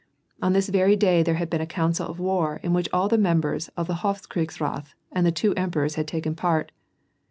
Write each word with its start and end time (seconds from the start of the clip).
On 0.41 0.53
this 0.53 0.67
very 0.69 0.95
day 0.95 1.21
there 1.21 1.35
had 1.35 1.47
been 1.47 1.61
a 1.61 1.67
council 1.67 2.07
of 2.07 2.17
war 2.19 2.59
in 2.63 2.73
which 2.73 2.89
all 2.91 3.07
the 3.07 3.19
members 3.19 3.67
of 3.77 3.85
the 3.85 3.97
Hofkriegsrath 4.01 4.95
and 5.11 5.27
the 5.27 5.31
two 5.31 5.53
emperors 5.53 5.93
had 5.93 6.07
taken 6.07 6.33
part. 6.33 6.71